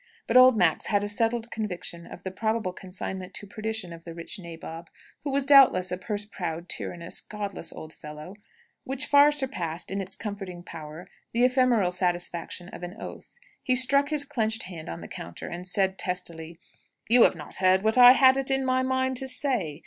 But 0.25 0.35
old 0.35 0.57
Max 0.57 0.87
had 0.87 1.03
a 1.03 1.07
settled 1.07 1.51
conviction 1.51 2.07
of 2.07 2.23
the 2.23 2.31
probable 2.31 2.73
consignment 2.73 3.35
to 3.35 3.45
perdition 3.45 3.93
of 3.93 4.03
the 4.03 4.15
rich 4.15 4.39
nabob 4.39 4.89
who 5.21 5.29
was 5.29 5.45
doubtless 5.45 5.91
a 5.91 5.97
purse 5.99 6.25
proud, 6.25 6.67
tyrannous, 6.69 7.21
godless 7.21 7.71
old 7.71 7.93
fellow 7.93 8.33
which 8.83 9.05
far 9.05 9.31
surpassed, 9.31 9.91
in 9.91 10.01
its 10.01 10.15
comforting 10.15 10.63
power, 10.63 11.07
the 11.33 11.45
ephemeral 11.45 11.91
satisfaction 11.91 12.67
of 12.69 12.81
an 12.81 12.95
oath. 12.99 13.37
He 13.61 13.75
struck 13.75 14.09
his 14.09 14.25
clenched 14.25 14.63
hand 14.63 14.89
on 14.89 15.01
the 15.01 15.07
counter, 15.07 15.47
and 15.47 15.67
said, 15.67 15.99
testily, 15.99 16.57
"You 17.07 17.21
have 17.21 17.35
not 17.35 17.57
heard 17.57 17.83
what 17.83 17.99
I 17.99 18.13
had 18.13 18.37
it 18.37 18.49
in 18.49 18.65
my 18.65 18.81
mind 18.81 19.17
to 19.17 19.27
say! 19.27 19.79